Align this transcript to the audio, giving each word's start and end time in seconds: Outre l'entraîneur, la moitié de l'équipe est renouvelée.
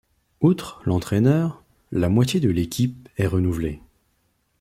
Outre 0.39 0.81
l'entraîneur, 0.85 1.61
la 1.91 2.09
moitié 2.09 2.39
de 2.39 2.49
l'équipe 2.49 3.07
est 3.17 3.27
renouvelée. 3.27 3.79